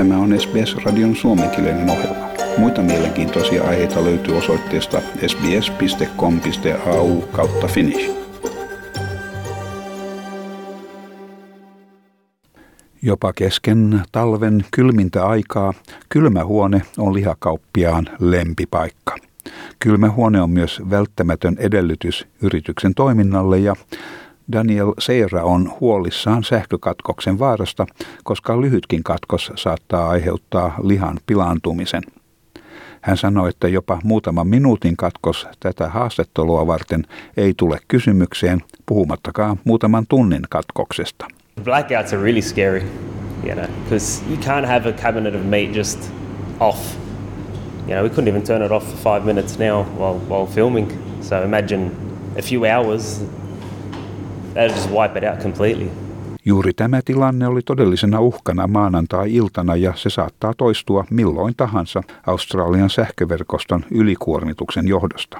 [0.00, 2.28] Tämä on SBS-radion suomenkielinen ohjelma.
[2.58, 8.10] Muita mielenkiintoisia aiheita löytyy osoitteesta sbs.com.au kautta finnish.
[13.02, 15.74] Jopa kesken talven kylmintä aikaa
[16.08, 19.16] kylmähuone on lihakauppiaan lempipaikka.
[19.78, 23.76] Kylmähuone on myös välttämätön edellytys yrityksen toiminnalle ja
[24.52, 27.86] Daniel Seira on huolissaan sähkökatkoksen vaarasta,
[28.24, 32.02] koska lyhytkin katkos saattaa aiheuttaa lihan pilaantumisen.
[33.00, 37.04] Hän sanoi, että jopa muutaman minuutin katkos tätä haastattelua varten
[37.36, 41.26] ei tule kysymykseen, puhumattakaan muutaman tunnin katkoksesta.
[41.64, 42.82] Blackouts are really scary,
[43.44, 46.12] you know, because you can't have a cabinet of meat just
[46.60, 46.78] off.
[47.88, 50.88] You know, we couldn't even turn it off for five minutes now while, while filming.
[51.22, 51.90] So imagine
[52.38, 53.22] a few hours
[54.54, 55.90] That'll just wipe it out completely.
[56.44, 63.84] Juuri tämä tilanne oli todellisena uhkana maanantai-iltana ja se saattaa toistua milloin tahansa Australian sähköverkoston
[63.90, 65.38] ylikuormituksen johdosta.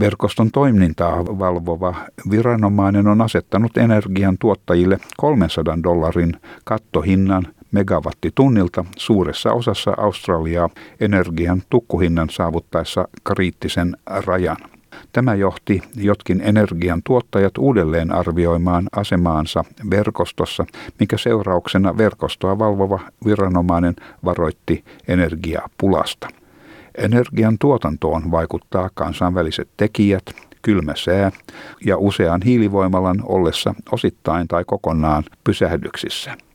[0.00, 1.94] Verkoston toimintaa valvova
[2.30, 10.68] viranomainen on asettanut energian tuottajille 300 dollarin kattohinnan megawattitunnilta suuressa osassa Australiaa
[11.00, 14.56] energian tukkuhinnan saavuttaessa kriittisen rajan.
[15.12, 20.66] Tämä johti jotkin energian tuottajat uudelleen arvioimaan asemaansa verkostossa,
[21.00, 26.28] mikä seurauksena verkostoa valvova viranomainen varoitti energiapulasta.
[26.94, 30.24] Energian tuotantoon vaikuttaa kansainväliset tekijät,
[30.62, 31.32] kylmä sää
[31.84, 36.47] ja usean hiilivoimalan ollessa osittain tai kokonaan pysähdyksissä.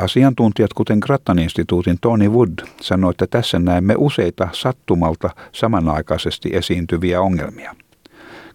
[0.00, 7.74] Asiantuntijat, kuten Grattan-instituutin Tony Wood, sanoi, että tässä näemme useita sattumalta samanaikaisesti esiintyviä ongelmia.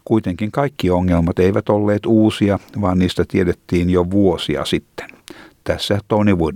[0.06, 5.10] Kuitenkin kaikki ongelmat eivät olleet uusia, vaan niistä tiedettiin jo vuosia sitten.
[5.64, 6.56] Tässä Tony Wood.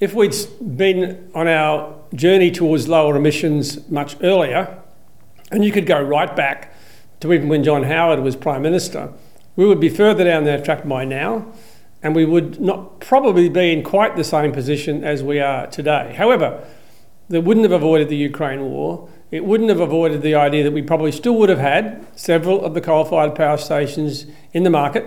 [0.00, 4.66] If we'd been on our journey towards lower emissions much earlier,
[5.52, 6.66] and you could go right back
[7.20, 9.08] to even when John Howard was Prime Minister,
[9.56, 11.42] we would be further down that track by now
[12.02, 16.14] and we would not probably be in quite the same position as we are today.
[16.18, 16.60] However,
[17.28, 19.08] that wouldn't have avoided the Ukraine war.
[19.30, 21.84] It wouldn't have avoided the idea that we probably still would have had
[22.16, 25.04] several of the coal-fired power stations in the market,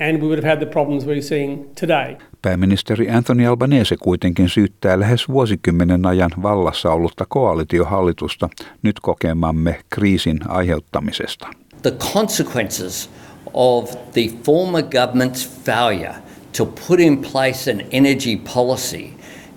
[0.00, 2.16] and we would have had the problems we're seeing today.
[2.42, 8.48] Pääministeri Anthony Albanese kuitenkin syyttää lähes vuosikymmenen ajan vallassa ollutta koalitiohallitusta
[8.82, 11.48] nyt kokemamme kriisin aiheuttamisesta.
[11.82, 13.10] The consequences
[13.54, 16.14] of the former government's failure
[16.52, 19.10] to put in place an energy policy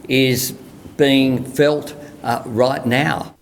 [0.09, 0.55] is
[0.97, 3.35] being felt uh, right now.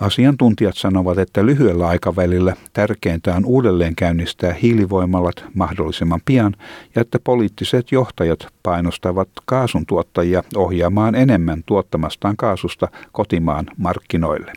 [0.00, 6.56] Asiantuntijat sanovat, että lyhyellä aikavälillä tärkeintä on uudelleen käynnistää hiilivoimalat mahdollisimman pian
[6.94, 14.52] ja että poliittiset johtajat painostavat kaasun tuottajia ohjaamaan enemmän tuottamastaan kaasusta kotimaan markkinoille.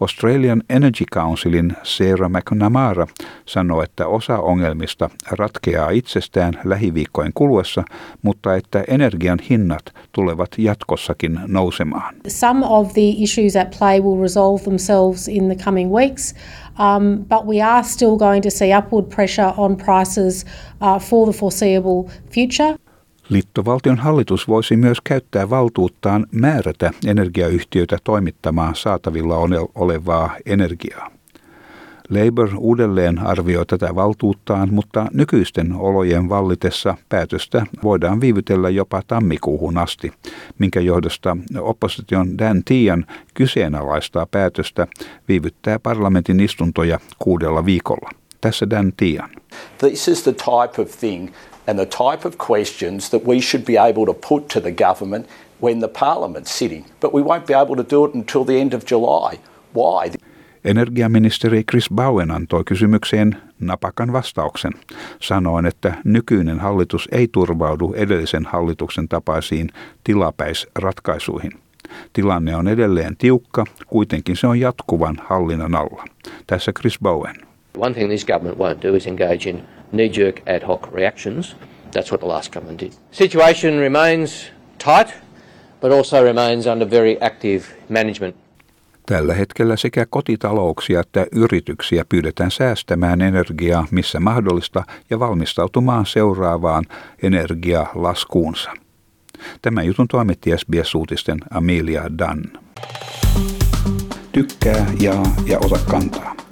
[0.00, 3.06] Australian Energy Councilin Sarah McNamara
[3.46, 7.84] sanoi, että osa ongelmista ratkeaa itsestään lähiviikkojen kuluessa,
[8.22, 12.14] mutta että energian hinnat tulevat jatkossakin nousemaan.
[12.28, 16.34] Some of the issues at play will resolve themselves in the coming weeks.
[16.78, 20.44] Um, but we are still going to see upward pressure on prices
[20.80, 22.76] uh, for the foreseeable future.
[23.28, 29.36] Liittovaltion hallitus voisi myös käyttää valtuuttaan määrätä energiayhtiöitä toimittamaan saatavilla
[29.74, 31.10] olevaa energiaa.
[32.10, 40.12] Labour uudelleen arvioi tätä valtuuttaan, mutta nykyisten olojen vallitessa päätöstä voidaan viivytellä jopa tammikuuhun asti,
[40.58, 44.86] minkä johdosta opposition Dan Tian kyseenalaistaa päätöstä
[45.28, 48.10] viivyttää parlamentin istuntoja kuudella viikolla.
[48.46, 49.30] Tässä Tian.
[49.78, 51.30] This is the type of thing
[51.66, 55.26] and the type of questions that we should be able to put to the government
[55.62, 56.84] when the parliament's sitting.
[57.00, 59.38] But we won't be able to do it until the end of July.
[59.74, 60.12] Why?
[60.64, 64.72] Energiaministeri Chris Bowen antoi kysymykseen napakan vastauksen,
[65.20, 69.70] sanoen, että nykyinen hallitus ei turvaudu edellisen hallituksen tapaisiin
[70.04, 71.52] tilapäisratkaisuihin.
[72.12, 76.04] Tilanne on edelleen tiukka, kuitenkin se on jatkuvan hallinnan alla.
[76.46, 77.45] Tässä Chris Bowen.
[77.76, 79.62] One thing this government won't do is engage in
[79.92, 81.56] knee-jerk ad hoc reactions.
[81.92, 82.92] That's what the last government did.
[83.10, 85.14] Situation remains tight,
[85.80, 88.36] but also remains under very active management.
[89.06, 96.84] Tällä hetkellä sekä kotitalouksia että yrityksiä pyydetään säästämään energiaa missä mahdollista ja valmistautumaan seuraavaan
[97.22, 98.70] energialaskuunsa.
[99.62, 102.42] Tämä jutun toimitti SBS-uutisten Amelia Dunn.
[104.32, 106.35] Tykkää, jaa ja ota kantaa.